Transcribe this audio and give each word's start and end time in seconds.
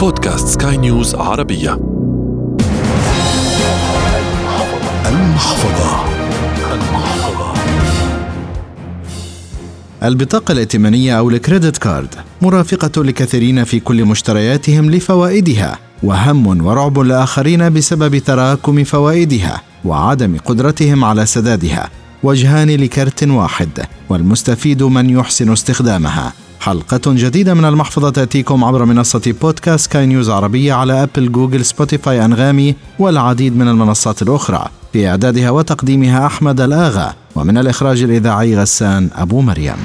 بودكاست 0.00 0.48
سكاي 0.48 0.76
نيوز 0.76 1.14
عربية. 1.14 1.80
المحفظة. 5.06 6.04
المحفظة 6.72 7.52
البطاقة 10.02 10.52
الائتمانية 10.52 11.18
أو 11.18 11.30
الكريدت 11.30 11.78
كارد 11.78 12.14
مرافقة 12.42 13.04
لكثيرين 13.04 13.64
في 13.64 13.80
كل 13.80 14.04
مشترياتهم 14.04 14.90
لفوائدها 14.90 15.78
وهم 16.02 16.66
ورعب 16.66 16.98
لآخرين 16.98 17.72
بسبب 17.72 18.18
تراكم 18.18 18.84
فوائدها 18.84 19.62
وعدم 19.84 20.36
قدرتهم 20.44 21.04
على 21.04 21.26
سدادها 21.26 21.90
وجهان 22.22 22.70
لكرت 22.70 23.24
واحد 23.24 23.86
والمستفيد 24.08 24.82
من 24.82 25.10
يحسن 25.10 25.52
استخدامها. 25.52 26.32
حلقة 26.60 27.00
جديدة 27.06 27.54
من 27.54 27.64
المحفظة 27.64 28.10
تأتيكم 28.10 28.64
عبر 28.64 28.84
منصة 28.84 29.34
بودكاست 29.42 29.92
سكاي 29.92 30.06
نيوز 30.06 30.30
عربية 30.30 30.72
على 30.72 31.02
أبل 31.02 31.32
جوجل 31.32 31.64
سبوتيفاي 31.64 32.24
أنغامي 32.24 32.74
والعديد 32.98 33.56
من 33.56 33.68
المنصات 33.68 34.22
الأخرى. 34.22 34.66
في 34.92 35.08
إعدادها 35.08 35.50
وتقديمها 35.50 36.26
أحمد 36.26 36.60
الآغا. 36.60 37.14
ومن 37.36 37.58
الإخراج 37.58 38.02
الإذاعي 38.02 38.56
غسان 38.56 39.10
أبو 39.14 39.40
مريم. 39.40 39.76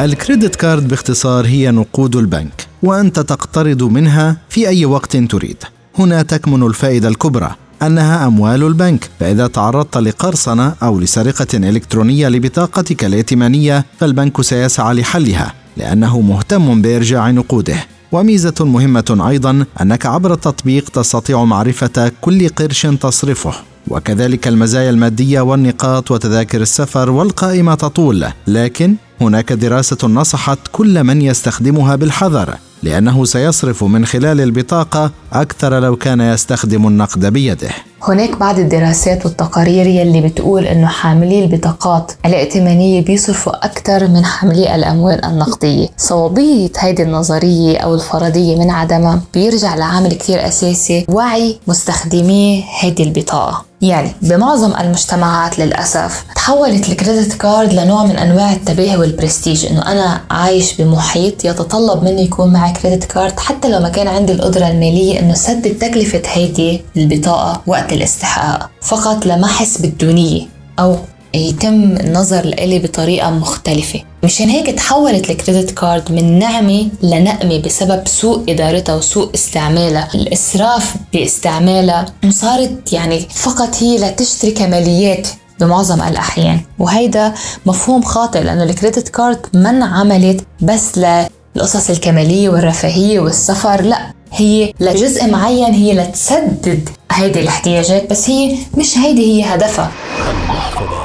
ال 0.00 0.08
credit 0.08 0.56
card 0.56 0.88
باختصار 0.88 1.46
هي 1.46 1.70
نقود 1.70 2.16
البنك 2.16 2.66
وأنت 2.82 3.20
تقترض 3.20 3.82
منها 3.82 4.36
في 4.48 4.68
أي 4.68 4.84
وقت 4.84 5.16
تريد. 5.16 5.56
هنا 5.98 6.22
تكمن 6.22 6.62
الفائدة 6.62 7.08
الكبرى. 7.08 7.54
أنها 7.82 8.26
أموال 8.26 8.62
البنك. 8.62 9.10
فإذا 9.20 9.46
تعرضت 9.46 9.96
لقرصنة 9.96 10.74
أو 10.82 11.00
لسرقة 11.00 11.46
إلكترونية 11.54 12.28
لبطاقتك 12.28 13.04
الائتمانية 13.04 13.84
فالبنك 14.00 14.42
سيسعى 14.42 14.94
لحلها 14.94 15.54
لأنه 15.76 16.20
مهتم 16.20 16.82
بإرجاع 16.82 17.30
نقوده. 17.30 17.86
وميزة 18.12 18.54
مهمة 18.60 19.26
أيضا 19.28 19.64
أنك 19.80 20.06
عبر 20.06 20.32
التطبيق 20.32 20.88
تستطيع 20.88 21.44
معرفة 21.44 22.12
كل 22.20 22.48
قرش 22.48 22.86
تصرفه. 22.86 23.54
وكذلك 23.88 24.48
المزايا 24.48 24.90
المادية 24.90 25.40
والنقاط 25.40 26.10
وتذاكر 26.10 26.60
السفر 26.60 27.10
والقائمة 27.10 27.74
تطول 27.74 28.26
لكن 28.46 28.94
هناك 29.20 29.52
دراسة 29.52 30.08
نصحت 30.08 30.58
كل 30.72 31.04
من 31.04 31.22
يستخدمها 31.22 31.96
بالحذر 31.96 32.54
لأنه 32.82 33.24
سيصرف 33.24 33.84
من 33.84 34.06
خلال 34.06 34.40
البطاقة 34.40 35.10
أكثر 35.32 35.80
لو 35.80 35.96
كان 35.96 36.20
يستخدم 36.20 36.86
النقد 36.86 37.26
بيده. 37.26 37.68
هناك 38.02 38.36
بعض 38.36 38.58
الدراسات 38.58 39.26
والتقارير 39.26 39.86
يلي 39.86 40.20
بتقول 40.20 40.64
إنه 40.64 40.86
حاملي 40.86 41.44
البطاقات 41.44 42.12
الائتمانية 42.26 43.04
بيصرفوا 43.04 43.64
أكثر 43.66 44.08
من 44.08 44.24
حاملي 44.24 44.74
الأموال 44.74 45.24
النقدية. 45.24 45.88
صوابية 45.96 46.70
هيدي 46.78 47.02
النظرية 47.02 47.78
أو 47.78 47.94
الفرضية 47.94 48.56
من 48.56 48.70
عدمها 48.70 49.20
بيرجع 49.34 49.74
لعامل 49.74 50.12
كتير 50.12 50.48
أساسي 50.48 51.06
وعي 51.08 51.58
مستخدمي 51.66 52.64
هيدي 52.80 53.02
البطاقة. 53.02 53.64
يعني 53.82 54.12
بمعظم 54.22 54.72
المجتمعات 54.80 55.58
للأسف 55.58 56.24
تحولت 56.34 56.88
الكريدت 56.88 57.32
كارد 57.34 57.72
لنوع 57.72 58.04
من 58.04 58.16
أنواع 58.16 58.52
التباهي 58.52 58.96
والبرستيج 58.96 59.66
إنه 59.66 59.92
أنا 59.92 60.20
عايش 60.30 60.74
بمحيط 60.74 61.44
يتطلب 61.44 62.02
مني 62.02 62.22
يكون 62.22 62.52
معي 62.52 62.72
credit 62.72 63.04
card 63.04 63.40
حتى 63.40 63.68
لو 63.68 63.80
ما 63.80 63.88
كان 63.88 64.08
عندي 64.08 64.32
القدرة 64.32 64.68
المالية 64.68 65.20
إنه 65.20 65.34
سدد 65.34 65.78
تكلفة 65.78 66.22
هيدي 66.26 66.82
البطاقة 66.96 67.62
وقت 67.66 67.92
الاستحقاق. 67.92 68.70
فقط 68.82 69.26
لمحس 69.26 69.78
بالدونية 69.80 70.46
أو 70.78 70.96
يتم 71.34 71.96
النظر 71.96 72.44
لإلي 72.44 72.78
بطريقة 72.78 73.30
مختلفة. 73.30 74.00
مشان 74.24 74.48
هيك 74.48 74.66
تحولت 74.66 75.30
ال 75.30 75.36
credit 75.36 75.70
card 75.70 76.12
من 76.12 76.38
نعمة 76.38 76.88
لنقمة 77.02 77.58
بسبب 77.58 78.08
سوء 78.08 78.52
إدارتها 78.52 78.94
وسوء 78.94 79.34
استعمالها. 79.34 80.08
الإسراف 80.14 80.94
باستعمالها 81.12 82.06
وصارت 82.24 82.92
يعني 82.92 83.20
فقط 83.20 83.76
هي 83.82 83.96
لتشتري 83.98 84.50
كماليات 84.50 85.28
بمعظم 85.60 86.02
الأحيان. 86.02 86.60
وهيدا 86.78 87.34
مفهوم 87.66 88.02
خاطئ 88.02 88.40
لأنه 88.42 88.62
الكريدت 88.62 89.08
كارد 89.08 89.40
من 89.54 89.82
عملت 89.82 90.44
بس 90.62 90.98
للقصص 90.98 91.90
الكمالية 91.90 92.48
والرفاهية 92.48 93.20
والسفر 93.20 93.82
لا 93.82 93.98
هي 94.32 94.72
لجزء 94.80 95.26
معين 95.26 95.74
هي 95.74 95.94
لتسدد 95.94 96.88
هيدي 97.18 97.40
الاحتياجات 97.40 98.10
بس 98.10 98.30
هي 98.30 98.56
مش 98.78 98.98
هيدي 98.98 99.22
هي 99.22 99.54
هدفها. 99.54 99.90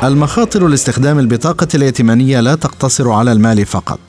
المخاطر 0.04 0.68
لاستخدام 0.68 1.20
البطاقة 1.20 1.68
الائتمانية 1.76 2.40
لا 2.40 2.56
تقتصر 2.56 3.12
على 3.12 3.32
المال 3.32 3.66
فقط 3.66 4.00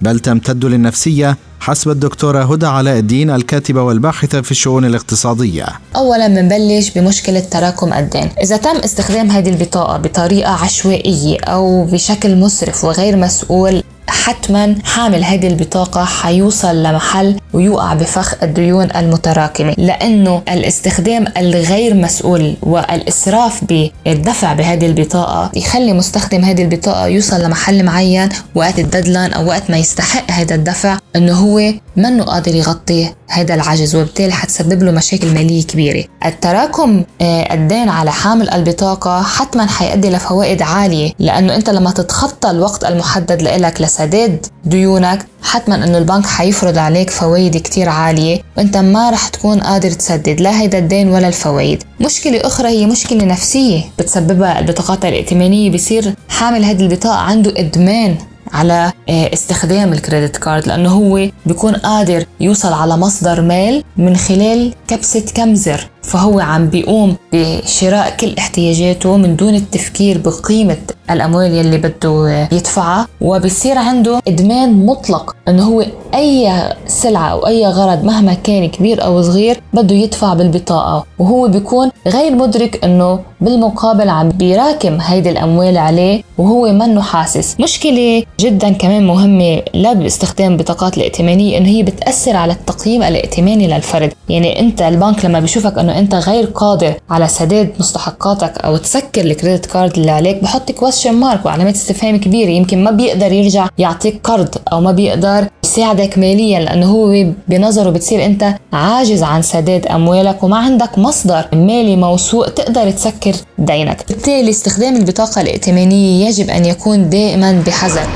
بل 0.00 0.20
تمتد 0.20 0.64
للنفسية 0.64 1.36
حسب 1.60 1.90
الدكتورة 1.90 2.52
هدى 2.52 2.66
علاء 2.66 2.98
الدين 2.98 3.30
الكاتبة 3.30 3.82
والباحثة 3.82 4.40
في 4.40 4.50
الشؤون 4.50 4.84
الاقتصادية. 4.84 5.66
أولا 5.96 6.28
بنبلش 6.28 6.90
بمشكلة 6.90 7.40
تراكم 7.40 7.92
الدين. 7.92 8.30
إذا 8.42 8.56
تم 8.56 8.76
استخدام 8.76 9.30
هذه 9.30 9.48
البطاقة 9.48 9.96
بطريقة 9.98 10.52
عشوائية 10.52 11.40
أو 11.40 11.84
بشكل 11.84 12.36
مسرف 12.36 12.84
وغير 12.84 13.16
مسؤول 13.16 13.82
حتما 14.08 14.76
حامل 14.84 15.24
هذه 15.24 15.46
البطاقة 15.46 16.04
حيوصل 16.04 16.82
لمحل 16.82 17.36
ويوقع 17.52 17.94
بفخ 17.94 18.42
الديون 18.42 18.88
المتراكمة 18.96 19.74
لأنه 19.78 20.42
الاستخدام 20.48 21.24
الغير 21.36 21.94
مسؤول 21.94 22.56
والإسراف 22.62 23.64
بالدفع 23.64 24.52
بهذه 24.52 24.86
البطاقة 24.86 25.50
يخلي 25.54 25.92
مستخدم 25.92 26.44
هذه 26.44 26.62
البطاقة 26.62 27.06
يوصل 27.06 27.42
لمحل 27.42 27.84
معين 27.84 28.28
وقت 28.54 28.78
ال 28.78 28.84
deadline 28.84 29.32
أو 29.32 29.46
وقت 29.46 29.70
ما 29.70 29.78
يستحق 29.78 30.30
هذا 30.30 30.54
الدفع 30.54 30.98
أنه 31.16 31.32
هو 31.32 31.72
منه 31.96 32.24
قادر 32.24 32.54
يغطي 32.54 33.12
هذا 33.34 33.54
العجز 33.54 33.96
وبالتالي 33.96 34.32
حتسبب 34.32 34.82
له 34.82 34.90
مشاكل 34.90 35.34
مالية 35.34 35.62
كبيرة. 35.62 36.04
التراكم 36.26 37.04
آه، 37.20 37.54
الدين 37.54 37.88
على 37.88 38.12
حامل 38.12 38.50
البطاقة 38.50 39.22
حتما 39.22 39.66
حيؤدي 39.66 40.10
لفوائد 40.10 40.62
عالية 40.62 41.12
لأنه 41.18 41.56
أنت 41.56 41.70
لما 41.70 41.90
تتخطى 41.90 42.50
الوقت 42.50 42.84
المحدد 42.84 43.42
لك 43.42 43.80
لسداد 43.80 44.46
ديونك 44.64 45.26
حتما 45.42 45.74
إنه 45.84 45.98
البنك 45.98 46.26
حيفرض 46.26 46.78
عليك 46.78 47.10
فوائد 47.10 47.56
كتير 47.56 47.88
عالية 47.88 48.40
وأنت 48.58 48.76
ما 48.76 49.10
رح 49.10 49.28
تكون 49.28 49.60
قادر 49.60 49.90
تسدد 49.90 50.40
لا 50.40 50.60
هيدا 50.60 50.78
الدين 50.78 51.08
ولا 51.08 51.28
الفوائد. 51.28 51.82
مشكلة 52.00 52.40
أخرى 52.44 52.68
هي 52.68 52.86
مشكلة 52.86 53.24
نفسية 53.24 53.80
بتسببها 53.98 54.58
البطاقات 54.58 55.04
الائتمانية 55.04 55.70
بصير 55.70 56.14
حامل 56.28 56.64
هذه 56.64 56.80
البطاقة 56.80 57.16
عنده 57.16 57.54
إدمان. 57.56 58.16
على 58.54 58.92
آه، 59.08 59.32
استخدام 59.32 59.92
الكريدت 59.92 60.36
كارد 60.36 60.66
لأنه 60.66 60.88
هو 60.90 61.28
بيكون 61.46 61.74
قادر 61.74 62.24
يوصل 62.40 62.72
على 62.72 62.96
مصدر 62.96 63.40
مال 63.40 63.84
من 63.96 64.16
خلال 64.16 64.74
كبسة 64.88 65.24
كم 65.34 65.54
زر. 65.54 65.88
فهو 66.04 66.40
عم 66.40 66.66
بيقوم 66.68 67.16
بشراء 67.32 68.16
كل 68.20 68.34
احتياجاته 68.38 69.16
من 69.16 69.36
دون 69.36 69.54
التفكير 69.54 70.18
بقيمة 70.18 70.76
الأموال 71.10 71.54
يلي 71.54 71.78
بده 71.78 72.48
يدفعها 72.52 73.06
وبصير 73.20 73.78
عنده 73.78 74.20
إدمان 74.28 74.86
مطلق 74.86 75.36
إنه 75.48 75.62
هو 75.64 75.84
أي 76.14 76.52
سلعة 76.86 77.28
أو 77.28 77.46
أي 77.46 77.66
غرض 77.66 78.04
مهما 78.04 78.34
كان 78.34 78.68
كبير 78.68 79.04
أو 79.04 79.22
صغير 79.22 79.60
بده 79.72 79.94
يدفع 79.94 80.34
بالبطاقة 80.34 81.04
وهو 81.18 81.48
بيكون 81.48 81.90
غير 82.06 82.34
مدرك 82.34 82.84
إنه 82.84 83.20
بالمقابل 83.40 84.08
عم 84.08 84.28
بيراكم 84.28 85.00
هيدي 85.00 85.30
الأموال 85.30 85.78
عليه 85.78 86.22
وهو 86.38 86.72
منه 86.72 87.02
حاسس. 87.02 87.60
مشكلة 87.60 88.22
جدا 88.40 88.72
كمان 88.72 89.06
مهمة 89.06 89.62
لا 89.74 89.92
باستخدام 89.92 90.56
بطاقات 90.56 90.96
الائتمانية 90.96 91.58
إنه 91.58 91.68
هي 91.68 91.82
بتأثر 91.82 92.36
على 92.36 92.52
التقييم 92.52 93.02
الائتماني 93.02 93.66
للفرد. 93.66 94.12
يعني 94.28 94.60
أنت 94.60 94.82
البنك 94.82 95.24
لما 95.24 95.40
بيشوفك 95.40 95.78
إنه 95.78 95.93
انت 95.94 96.14
غير 96.14 96.44
قادر 96.44 96.94
على 97.10 97.28
سداد 97.28 97.72
مستحقاتك 97.80 98.58
أو 98.58 98.76
تسكر 98.76 99.20
ال 99.20 99.27
credit 99.27 99.66
card 99.66 99.98
اللي 99.98 100.10
عليك 100.10 100.42
بحط 100.42 100.72
question 100.72 101.14
mark 101.14 101.46
وعلامات 101.46 101.74
استفهام 101.74 102.16
كبيرة. 102.16 102.50
يمكن 102.50 102.84
ما 102.84 102.90
بيقدر 102.90 103.32
يرجع 103.32 103.68
يعطيك 103.78 104.20
قرض 104.24 104.54
أو 104.72 104.80
ما 104.80 104.92
بيقدر 104.92 105.46
يساعدك 105.64 106.18
ماليا 106.18 106.60
لأنه 106.60 106.86
هو 106.86 107.26
بنظره 107.48 107.90
بتصير 107.90 108.24
انت 108.24 108.54
عاجز 108.72 109.22
عن 109.22 109.42
سداد 109.42 109.86
أموالك 109.86 110.42
وما 110.42 110.56
عندك 110.56 110.98
مصدر 110.98 111.44
مالي 111.52 111.96
موثوق 111.96 112.48
تقدر 112.48 112.90
تسكر 112.90 113.34
دينك. 113.58 114.04
بالتالي 114.08 114.50
استخدام 114.50 114.96
البطاقة 114.96 115.40
الائتمانية 115.40 116.26
يجب 116.28 116.50
أن 116.50 116.64
يكون 116.64 117.10
دائما 117.10 117.62
بحذر. 117.66 118.08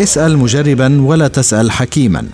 اسأل 0.00 0.38
مجربا 0.38 1.02
ولا 1.06 1.28
تسأل 1.28 1.70
حكيما. 1.70 2.24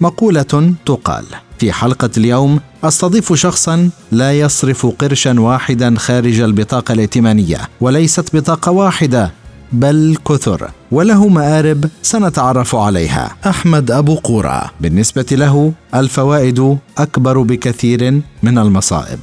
مقولة 0.00 0.74
تقال. 0.86 1.24
في 1.58 1.72
حلقة 1.72 2.10
اليوم 2.16 2.60
أستضيف 2.84 3.32
شخصا 3.32 3.90
لا 4.12 4.32
يصرف 4.32 4.86
قرشا 4.86 5.40
واحدا 5.40 5.94
خارج 5.98 6.40
البطاقة 6.40 6.92
الائتمانية 6.92 7.56
وليست 7.80 8.36
بطاقة 8.36 8.72
واحدة 8.72 9.30
بل 9.72 10.16
كثر 10.28 10.70
وله 10.92 11.28
مآرب 11.28 11.84
سنتعرف 12.02 12.76
عليها 12.76 13.36
أحمد 13.46 13.90
أبو 13.90 14.14
قورة 14.14 14.70
بالنسبة 14.80 15.26
له 15.32 15.72
الفوائد 15.94 16.78
أكبر 16.98 17.42
بكثير 17.42 18.20
من 18.42 18.58
المصائب. 18.58 19.20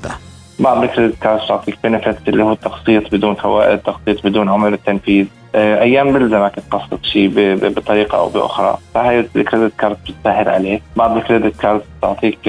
بعض 0.59 0.83
ال 0.83 0.88
credit 0.88 1.15
cards 1.21 1.47
تعطيك 1.47 1.77
benefit 1.83 2.27
اللي 2.27 2.43
هو 2.43 2.51
التقسيط 2.51 3.11
بدون 3.11 3.35
فوائد 3.35 3.79
تقسيط 3.79 4.25
بدون 4.25 4.49
عمولة 4.49 4.73
تنفيذ. 4.73 5.25
أيام 5.55 6.13
بلزمك 6.13 6.55
تقسط 6.55 7.05
شيء 7.05 7.31
بطريقة 7.69 8.17
أو 8.17 8.29
بأخرى. 8.29 8.77
فهي 8.93 9.19
ال 9.35 9.41
credit 9.41 9.73
card 9.79 9.97
بتسهل 10.03 10.49
عليك. 10.49 10.83
بعض 10.95 11.17
ال 11.17 11.24
credit 11.24 11.61
card 11.61 11.81
بتعطيك 11.99 12.39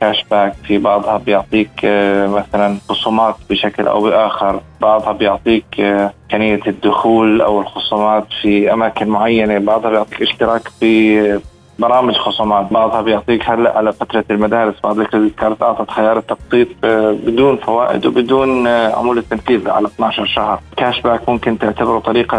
cash 0.00 0.24
back 0.30 0.54
في 0.64 0.78
بعضها 0.78 1.16
بيعطيك 1.18 1.70
مثلا 2.24 2.76
خصومات 2.88 3.36
بشكل 3.50 3.86
أو 3.86 4.02
بآخر. 4.02 4.60
بعضها 4.80 5.12
بيعطيك 5.12 5.64
امكانيه 5.80 6.60
الدخول 6.66 7.42
أو 7.42 7.60
الخصومات 7.60 8.24
في 8.42 8.72
أماكن 8.72 9.08
معينة. 9.08 9.58
بعضها 9.58 9.90
بيعطيك 9.90 10.22
اشتراك 10.22 10.68
في 10.80 11.40
برامج 11.82 12.14
خصومات. 12.14 12.72
بعضها 12.72 13.00
بيعطيك 13.00 13.50
هلا 13.50 13.76
على 13.78 13.92
فترة 13.92 14.24
المدارس 14.30 14.74
بعض 14.84 15.00
ال 15.00 15.05
credit 15.05 15.38
card 15.38 15.62
أعطت 15.62 15.90
خيار 15.90 16.18
التقسيط 16.18 16.68
آه، 16.84 17.16
بدون 17.26 17.56
فوائد 17.56 18.06
وبدون 18.06 18.66
آه، 18.66 18.96
عموله 18.96 19.22
تنفيذ 19.30 19.70
على 19.70 19.86
12 19.86 20.26
شهر. 20.26 20.60
cash 20.76 21.00
back 21.00 21.28
ممكن 21.28 21.58
تعتبره 21.58 21.98
طريقة 21.98 22.38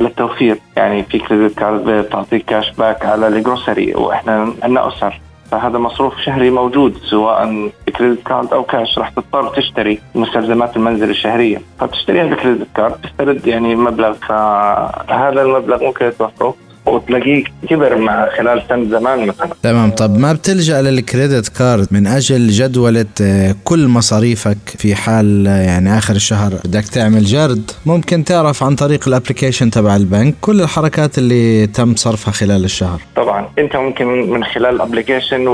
للتوفير. 0.00 0.58
يعني 0.76 1.02
في 1.02 1.18
credit 1.18 1.58
card 1.58 1.90
بتعطيك 1.90 2.44
cash 2.44 2.70
back 2.70 3.04
على 3.04 3.28
ال 3.28 3.36
grocery 3.36 3.94
وإحنا 3.94 4.52
عندنا 4.62 4.88
أسر. 4.88 5.20
فهذا 5.50 5.78
مصروف 5.78 6.20
شهري 6.20 6.50
موجود 6.50 6.96
سواء 6.96 7.70
ب 7.86 7.92
credit 7.92 8.26
card 8.26 8.52
أو 8.52 8.62
كاش 8.62 8.98
راح 8.98 9.08
تضطر 9.08 9.48
تشتري 9.48 9.98
مستلزمات 10.14 10.76
المنزل 10.76 11.10
الشهرية. 11.10 11.60
فتشتريها 11.80 12.24
ب 12.24 12.30
credit 12.30 12.66
card 12.76 12.94
تسترد 13.02 13.46
يعني 13.46 13.76
مبلغ 13.76 14.12
فهذا 14.12 15.42
المبلغ 15.42 15.84
ممكن 15.84 16.12
توفره 16.18 16.54
وتلاقيه 16.88 17.44
كبر 17.68 17.96
مع 17.96 18.28
خلال 18.38 18.62
سنة 18.68 18.90
زمان 18.90 19.26
مثلا. 19.26 19.48
تمام. 19.62 19.90
طب 19.90 20.18
ما 20.18 20.32
بتلجأ 20.32 20.82
لل 20.82 20.99
credit 20.99 21.48
card 21.48 21.88
من 21.90 22.06
أجل 22.06 22.48
جدولة 22.48 23.06
آه، 23.22 23.54
كل 23.64 23.88
مصاريفك 23.88 24.58
في 24.66 24.94
حال 24.94 25.46
آه، 25.48 25.62
يعني 25.62 25.98
آخر 25.98 26.14
الشهر 26.14 26.52
بدك 26.64 26.84
تعمل 26.84 27.24
جرد؟ 27.24 27.70
ممكن 27.86 28.24
تعرف 28.24 28.62
عن 28.62 28.74
طريق 28.74 29.08
ال 29.08 29.13
application 29.13 29.70
تبع 29.70 29.96
البنك 29.96 30.34
كل 30.40 30.60
الحركات 30.60 31.18
اللي 31.18 31.66
تم 31.66 31.94
صرفها 31.96 32.32
خلال 32.32 32.64
الشهر. 32.64 33.00
طبعا. 33.16 33.48
أنت 33.58 33.76
ممكن 33.76 34.06
من 34.30 34.44
خلال 34.44 34.74
ال 34.74 34.80
application 34.80 35.48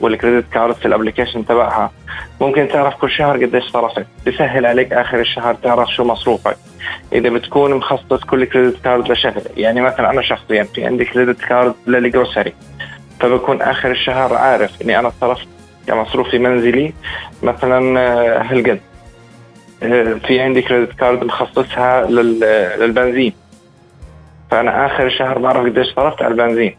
وال 0.00 0.11
credit 0.11 0.44
card 0.52 0.74
في 0.74 0.86
ال 0.86 0.91
application 0.91 1.46
تبعها 1.46 1.90
ممكن 2.40 2.68
تعرف 2.68 2.94
كل 2.94 3.10
شهر 3.10 3.44
قديش 3.44 3.64
صرفت. 3.64 4.06
بسهل 4.26 4.66
عليك 4.66 4.92
آخر 4.92 5.20
الشهر 5.20 5.54
تعرف 5.54 5.88
شو 5.88 6.04
مصروفك. 6.04 6.56
إذا 7.12 7.28
بتكون 7.28 7.74
مخصص 7.74 8.24
كل 8.24 8.44
credit 8.44 8.84
card 8.84 9.10
لشغله 9.12 9.42
يعني 9.56 9.80
مثلا 9.80 10.10
أنا 10.10 10.22
شخصيا 10.22 10.62
في 10.62 10.84
عندي 10.84 11.04
credit 11.04 11.40
card 11.40 11.74
لل 11.86 12.01
grocery 12.01 12.52
فبكون 13.20 13.62
آخر 13.62 13.90
الشهر 13.90 14.34
عارف 14.34 14.82
إني 14.82 14.98
أنا 14.98 15.12
صرفت 15.20 15.48
كمصروفي 15.86 16.38
منزلي 16.38 16.92
مثلا 17.42 18.00
آه، 18.00 18.42
هالقد. 18.42 18.80
آه، 19.82 20.14
في 20.14 20.40
عندي 20.40 20.62
credit 20.62 20.92
card 20.92 21.24
مخصصها 21.24 22.06
للبنزين. 22.76 23.32
فأنا 24.50 24.86
آخر 24.86 25.06
الشهر 25.06 25.38
بعرف 25.38 25.66
قديش 25.66 25.94
صرفت 25.96 26.22
على 26.22 26.32
البنزين. 26.32 26.76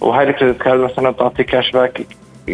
وهاي 0.00 0.30
ال 0.30 0.35
credit 0.35 0.62
card 0.62 0.80
مثلا 0.80 1.10
بتعطي 1.10 1.44
cash 1.44 1.70
back 1.70 2.02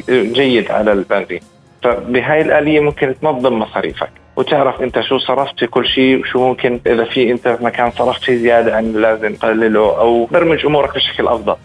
جيد 0.08 0.70
على 0.70 0.92
البنزين. 0.92 1.40
فبهاي 1.86 2.40
الآلية 2.40 2.80
ممكن 2.80 3.14
تنظم 3.22 3.58
مصاريفك 3.58 4.10
وتعرف 4.36 4.80
أنت 4.82 5.00
شو 5.00 5.18
صرفت 5.18 5.58
في 5.58 5.66
كل 5.66 5.86
شيء 5.86 6.20
وشو 6.20 6.48
ممكن 6.48 6.80
إذا 6.86 7.04
في 7.04 7.30
أنت 7.32 7.58
مكان 7.60 7.90
صرفت 7.98 8.24
فيه 8.24 8.36
زيادة 8.36 8.76
عن 8.76 8.92
لازم 8.92 9.34
تقلله 9.34 9.98
أو 9.98 10.24
برمج 10.24 10.66
أمورك 10.66 10.94
بشكل 10.94 11.28
أفضل. 11.28 11.56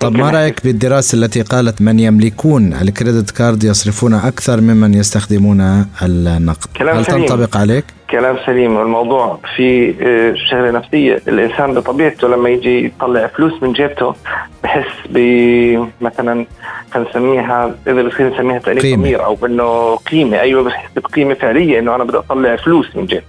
طب 0.00 0.16
ما 0.16 0.30
رأيك 0.30 0.64
بالدراسة 0.64 1.18
التي 1.18 1.42
قالت 1.42 1.82
من 1.82 2.00
يملكون 2.00 2.72
ال 2.72 2.80
credit 2.80 3.30
card 3.30 3.64
يصرفون 3.64 4.14
أكثر 4.14 4.60
ممن 4.60 4.94
يستخدمون 4.94 5.86
النقد؟ 6.02 6.68
كلام 6.76 6.96
هل 6.96 7.04
سليم. 7.04 7.26
تنطبق 7.26 7.56
عليك؟ 7.56 7.84
كلام 8.10 8.36
سليم. 8.46 8.80
الموضوع 8.80 9.38
في 9.56 9.94
آه، 10.02 10.34
شغلة 10.50 10.70
نفسية. 10.70 11.20
الإنسان 11.28 11.74
بطبيعته 11.74 12.28
لما 12.28 12.48
يجي 12.48 12.84
يطلع 12.84 13.26
فلوس 13.26 13.62
من 13.62 13.72
جيبته 13.72 14.14
بحس 14.62 14.86
ب 15.10 15.18
مثلا 16.00 16.46
نسميها 16.96 17.74
إذا 17.86 18.02
بصير 18.02 18.34
نسميها 18.34 18.58
تأنيب 18.58 18.82
ضمير 18.82 19.24
أو 19.24 19.36
إنه 19.46 19.96
قيمة. 19.96 20.40
أيوه 20.40 20.62
بحس 20.64 20.88
بقيمة 20.96 21.34
فعلية 21.34 21.78
إنه 21.78 21.94
أنا 21.94 22.04
بدي 22.04 22.16
أطلع 22.16 22.56
فلوس 22.56 22.96
من 22.96 23.06
جيبي 23.06 23.24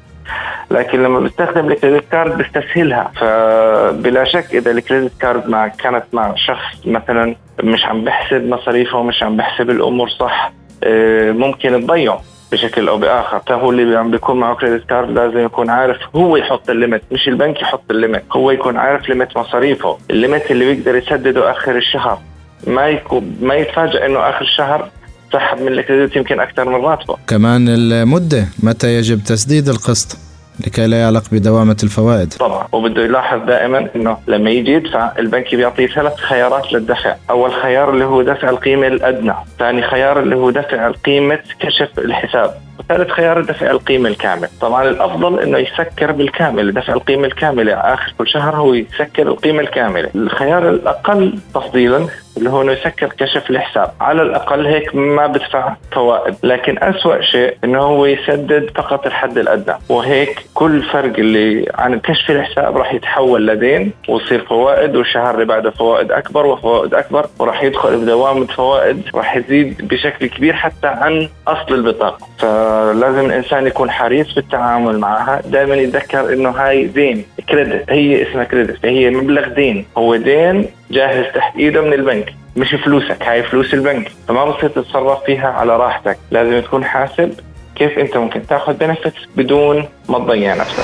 لكن 0.71 1.03
لما 1.03 1.19
بستخدم 1.19 1.67
الكريدت 1.71 2.03
كارد 2.11 2.37
بستسهلها. 2.37 3.11
فبلا 3.19 4.23
شك 4.23 4.55
إذا 4.55 4.71
الكريدت 4.71 5.21
كارد 5.21 5.49
مع 5.49 5.67
كانت 5.67 6.03
مع 6.13 6.33
شخص 6.35 6.87
مثلا 6.87 7.35
مش 7.63 7.85
عم 7.85 8.03
بحسب 8.03 8.49
مصاريفه 8.49 8.97
ومش 8.97 9.23
عم 9.23 9.37
بحسب 9.37 9.69
الأمور 9.69 10.09
صح 10.09 10.53
آه، 10.83 11.31
ممكن 11.31 11.81
تضيعه. 11.81 12.21
بشكل 12.51 12.87
أو 12.87 12.97
بآخر. 12.97 13.41
فهو 13.47 13.71
اللي 13.71 13.97
عم 13.97 14.11
بيكون 14.11 14.39
معه 14.39 14.55
credit 14.55 14.89
card 14.89 15.09
لازم 15.09 15.39
يكون 15.39 15.69
عارف 15.69 15.97
هو 16.15 16.37
يحط 16.37 16.69
ال 16.69 16.74
limit 16.74 17.01
مش 17.11 17.27
البنك 17.27 17.61
يحط 17.61 17.83
ال 17.91 17.96
limit 17.96 18.23
هو 18.31 18.51
يكون 18.51 18.77
عارف 18.77 19.09
limit 19.09 19.37
مصاريفه. 19.37 19.97
ال 20.09 20.16
limit 20.16 20.51
اللي 20.51 20.73
بيقدر 20.73 20.95
يسدده 20.95 21.51
آخر 21.51 21.77
الشهر. 21.77 22.19
ما 22.67 22.87
يكون 22.87 23.37
ما 23.41 23.55
يتفاجئ 23.55 24.05
إنه 24.05 24.19
آخر 24.19 24.41
الشهر 24.41 24.89
سحب 25.33 25.61
من 25.61 25.67
ال 25.67 25.74
credit 25.74 26.15
يمكن 26.15 26.39
أكثر 26.39 26.69
من 26.69 26.85
راتبه. 26.85 27.17
كمان 27.27 27.67
المدة 27.69 28.47
متى 28.63 28.87
يجب 28.87 29.23
تسديد 29.23 29.69
القسط؟ 29.69 30.30
لكي 30.67 30.87
لا 30.87 31.01
يعلق 31.01 31.23
بدوامة 31.31 31.77
الفوائد. 31.83 32.33
طبعا. 32.33 32.67
وبده 32.71 33.03
يلاحظ 33.03 33.39
دائما 33.45 33.87
إنه 33.95 34.17
لما 34.27 34.49
يجي 34.49 34.71
يدفع 34.71 35.11
البنك 35.19 35.55
بيعطيه 35.55 35.87
ثلاث 35.87 36.15
خيارات 36.15 36.73
للدفع 36.73 37.15
أول 37.29 37.53
خيار 37.53 37.89
اللي 37.89 38.05
هو 38.05 38.21
دفع 38.21 38.49
القيمة 38.49 38.87
الأدنى. 38.87 39.33
ثاني 39.59 39.81
خيار 39.81 40.19
اللي 40.19 40.35
هو 40.35 40.49
دفع 40.49 40.91
قيمة 40.91 41.39
كشف 41.59 41.89
الحساب. 41.97 42.53
وثالث 42.79 43.09
خيار 43.09 43.41
دفع 43.41 43.71
القيمة 43.71 44.09
الكاملة. 44.09 44.49
طبعا 44.61 44.89
الأفضل 44.89 45.39
أنه 45.39 45.57
يسكر 45.57 46.11
بالكامل 46.11 46.73
دفع 46.73 46.93
القيمة 46.93 47.27
الكاملة. 47.27 47.73
آخر 47.73 48.13
كل 48.17 48.27
شهر 48.27 48.55
هو 48.55 48.73
يسكر 48.73 49.27
القيمة 49.27 49.59
الكاملة. 49.59 50.09
الخيار 50.15 50.69
الأقل 50.69 51.39
تفضيلا 51.53 52.07
اللي 52.37 52.49
هو 52.49 52.61
إنه 52.61 52.71
يسكر 52.71 53.07
كشف 53.07 53.49
الحساب. 53.49 53.91
على 54.01 54.21
الأقل 54.21 54.67
هيك 54.67 54.95
ما 54.95 55.27
بدفع 55.27 55.75
فوائد. 55.91 56.35
لكن 56.43 56.77
أسوأ 56.83 57.21
شيء 57.21 57.57
إنه 57.63 57.79
هو 57.79 58.05
يسدد 58.05 58.69
فقط 58.75 59.05
الحد 59.05 59.37
الأدنى. 59.37 59.75
وهيك 59.89 60.45
كل 60.53 60.83
فرق 60.83 61.19
اللي 61.19 61.71
عن 61.75 61.99
كشف 61.99 62.31
الحساب 62.31 62.77
راح 62.77 62.93
يتحول 62.93 63.47
لدين 63.47 63.91
ويصير 64.09 64.45
فوائد 64.45 64.95
والشهر 64.95 65.33
اللي 65.33 65.45
بعده 65.45 65.71
فوائد 65.71 66.11
أكبر 66.11 66.45
وفوائد 66.45 66.93
أكبر 66.93 67.25
وراح 67.39 67.63
يدخل 67.63 67.97
بدوامه 67.97 68.45
فوائد 68.45 69.03
راح 69.15 69.35
يزيد 69.35 69.87
بشكل 69.87 70.25
كبير 70.25 70.53
حتى 70.53 70.87
عن 70.87 71.29
أصل 71.47 71.73
البطاقة. 71.73 72.27
فلازم 72.37 73.25
الإنسان 73.25 73.67
يكون 73.67 73.91
حريص 73.91 74.33
بالتعامل 74.33 74.99
معها. 74.99 75.41
دائما 75.45 75.75
يتذكر 75.75 76.33
إنه 76.33 76.49
هاي 76.49 76.85
دين 76.85 77.25
كريدت 77.49 77.91
هي 77.91 78.29
اسمها 78.29 78.43
كريدت 78.43 78.85
هي 78.85 79.09
مبلغ 79.09 79.47
دين. 79.47 79.85
هو 79.97 80.15
دين 80.15 80.65
جاهز 80.91 81.25
تحت 81.35 81.57
ايده 81.57 81.81
من 81.81 81.93
البنك. 81.93 82.33
مش 82.55 82.67
فلوسك 82.85 83.21
هاي 83.21 83.43
فلوس 83.43 83.73
البنك. 83.73 84.11
فما 84.27 84.45
بصير 84.45 84.69
تتصرف 84.69 85.23
فيها 85.25 85.47
على 85.47 85.77
راحتك. 85.77 86.17
لازم 86.31 86.59
تكون 86.59 86.83
حاسب 86.85 87.31
كيف 87.75 87.97
انت 87.97 88.17
ممكن 88.17 88.47
تاخذ 88.47 88.73
benefits 88.73 89.17
بدون 89.37 89.85
ما 90.09 90.19
تضيع 90.19 90.55
نفسك. 90.55 90.83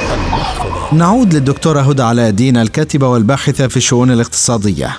نعود 0.94 1.34
للدكتوره 1.34 1.80
هدى 1.80 2.04
علاء 2.04 2.30
الدين 2.30 2.58
الكاتبة 2.58 3.08
والباحثة 3.08 3.68
في 3.68 3.78
الشؤون 3.78 4.12
الاقتصادية. 4.12 4.90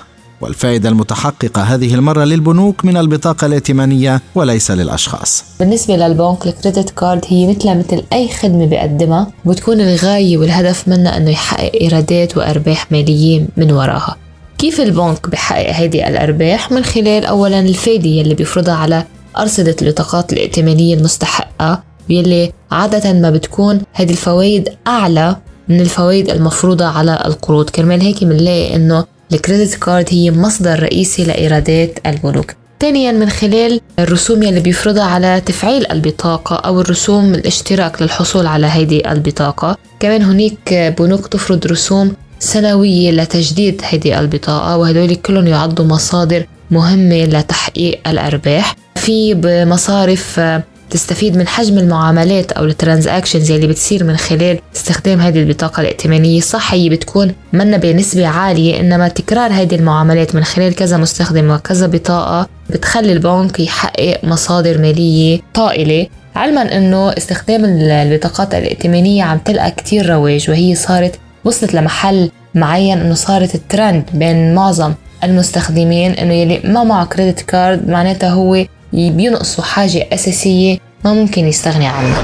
والفائدة 0.41 0.89
المتحققة 0.89 1.61
هذه 1.61 1.93
المرة 1.93 2.23
للبنوك 2.23 2.85
من 2.85 2.97
البطاقة 2.97 3.45
الائتمانية 3.45 4.21
وليس 4.35 4.71
للأشخاص. 4.71 5.45
بالنسبة 5.59 5.95
للبنك 5.95 6.47
ال 6.47 6.53
credit 6.53 6.89
card 6.89 7.25
هي 7.27 7.47
مثلها 7.47 7.73
مثل 7.73 8.03
أي 8.13 8.29
خدمة 8.29 8.65
بيقدمها 8.65 9.27
بتكون 9.45 9.81
الغاية 9.81 10.37
والهدف 10.37 10.87
منها 10.87 11.17
أنه 11.17 11.29
يحقق 11.29 11.71
إيرادات 11.81 12.37
وأرباح 12.37 12.91
مالية 12.91 13.45
من 13.57 13.71
وراها. 13.71 14.15
كيف 14.59 14.81
البنك 14.81 15.29
بحقق 15.29 15.69
هذه 15.69 16.07
الأرباح 16.07 16.71
من 16.71 16.83
خلال 16.83 17.25
أولا 17.25 17.59
الفايدة 17.59 18.09
يلي 18.09 18.33
بيفرضها 18.35 18.73
على 18.73 19.03
أرصدة 19.37 19.75
البطاقات 19.81 20.33
الائتمانية 20.33 20.95
المستحقة 20.95 21.83
يلي 22.09 22.51
عادة 22.71 23.13
ما 23.13 23.31
بتكون 23.31 23.81
هذه 23.93 24.11
الفوائد 24.11 24.69
أعلى 24.87 25.35
من 25.67 25.81
الفوائد 25.81 26.29
المفروضة 26.29 26.85
على 26.85 27.23
القروض. 27.25 27.69
كرمال 27.69 28.01
هيك 28.01 28.23
بنلاقي 28.23 28.75
إنه 28.75 29.05
الكريدت 29.33 29.75
كارد 29.75 30.05
هي 30.09 30.31
مصدر 30.31 30.83
رئيسي 30.83 31.23
لإيرادات 31.23 31.99
البنوك 32.05 32.53
ثانيا 32.79 33.11
من 33.11 33.29
خلال 33.29 33.81
الرسوم 33.99 34.43
يلي 34.43 34.59
بيفرضها 34.59 35.03
على 35.03 35.41
تفعيل 35.45 35.91
البطاقة 35.91 36.55
أو 36.55 36.81
الرسوم 36.81 37.33
الاشتراك 37.33 38.01
للحصول 38.01 38.47
على 38.47 38.67
هذه 38.67 39.11
البطاقة. 39.11 39.77
كمان 39.99 40.21
هناك 40.21 40.95
بنوك 40.99 41.27
تفرض 41.27 41.67
رسوم 41.67 42.13
سنوية 42.39 43.11
لتجديد 43.11 43.81
هذه 43.91 44.19
البطاقة 44.19 44.77
وهدول 44.77 45.15
كلهم 45.15 45.47
يعدوا 45.47 45.85
مصادر 45.85 46.45
مهمة 46.71 47.25
لتحقيق 47.25 47.99
الأرباح. 48.07 48.75
في 48.95 49.35
مصارف 49.67 50.41
تستفيد 50.89 51.37
من 51.37 51.47
حجم 51.47 51.77
المعاملات 51.77 52.51
أو 52.51 52.65
الترانزاكشنز 52.65 53.51
اللي 53.51 53.67
بتصير 53.67 54.03
من 54.03 54.17
خلال 54.17 54.59
استخدام 54.75 55.19
هذه 55.19 55.39
البطاقة 55.39 55.81
الائتمانية. 55.81 56.41
صح 56.41 56.73
هي 56.73 56.89
بتكون 56.89 57.33
منا 57.53 57.77
بنسبة 57.77 58.27
عالية 58.27 58.79
إنما 58.79 59.07
تكرار 59.07 59.51
هذه 59.51 59.75
المعاملات 59.75 60.35
من 60.35 60.43
خلال 60.43 60.75
كذا 60.75 60.97
مستخدم 60.97 61.51
وكذا 61.51 61.87
بطاقة 61.87 62.47
بتخلي 62.69 63.13
البنك 63.13 63.59
يحقق 63.59 64.19
مصادر 64.23 64.77
مالية 64.77 65.39
طائلة. 65.53 66.07
علما 66.35 66.77
إنه 66.77 67.09
استخدام 67.09 67.65
البطاقات 67.65 68.55
الائتمانية 68.55 69.23
عم 69.23 69.37
تلقى 69.37 69.71
كتير 69.71 70.09
رواج 70.09 70.49
وهي 70.49 70.75
صارت 70.75 71.19
وصلت 71.45 71.73
لمحل 71.73 72.31
معين 72.55 72.97
إنه 72.97 73.13
صارت 73.13 73.55
الترند 73.55 74.03
بين 74.13 74.55
معظم 74.55 74.93
المستخدمين 75.23 76.11
إنه 76.11 76.33
يلي 76.33 76.61
ما 76.63 76.83
معه 76.83 77.05
credit 77.05 77.41
card 77.41 77.89
معناتها 77.89 78.29
هو 78.29 78.65
بينقصوا 78.93 79.63
حاجة 79.63 80.07
أساسية 80.13 80.77
ما 81.05 81.13
ممكن 81.13 81.47
يستغني 81.47 81.87
عنها. 81.87 82.21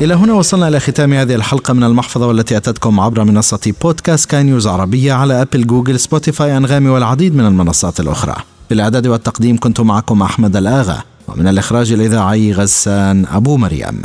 إلى 0.00 0.14
هنا 0.14 0.32
وصلنا 0.32 0.68
إلى 0.68 0.80
ختام 0.80 1.12
هذه 1.12 1.34
الحلقة 1.34 1.74
من 1.74 1.84
المحفظة 1.84 2.26
والتي 2.26 2.56
أتتكم 2.56 3.00
عبر 3.00 3.24
منصة 3.24 3.74
بودكاست 3.82 4.30
سكاي 4.30 4.42
نيوز 4.42 4.66
عربية 4.66 5.12
على 5.12 5.42
أبل 5.42 5.66
جوجل 5.66 6.00
سبوتيفاي 6.00 6.56
أنغامي 6.56 6.88
والعديد 6.88 7.34
من 7.34 7.46
المنصات 7.46 8.00
الأخرى. 8.00 8.34
بالإعداد 8.70 9.06
والتقديم 9.06 9.58
كنت 9.58 9.80
معكم 9.80 10.22
أحمد 10.22 10.56
الآغا 10.56 11.02
ومن 11.28 11.48
الإخراج 11.48 11.92
الإذاعي 11.92 12.52
غسان 12.52 13.26
أبو 13.32 13.56
مريم. 13.56 14.02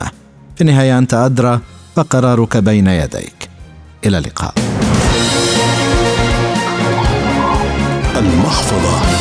في 0.56 0.62
النهاية 0.62 0.98
أنت 0.98 1.14
أدرى 1.14 1.60
فقرارك 1.96 2.58
بين 2.58 2.88
يديك. 2.88 3.35
إلى 4.06 4.18
اللقاء. 4.18 4.54
المحفظة. 8.16 9.15